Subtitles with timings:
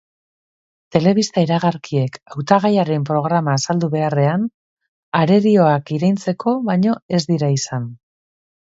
[0.95, 4.49] Telebista iragarkiek hautagaiaren programa azaldu beharrean,
[5.23, 7.91] arerioak iraintzeko baino ez dira izan.